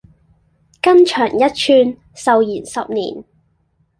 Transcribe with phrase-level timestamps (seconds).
[0.81, 3.23] 筋長一寸，壽延十年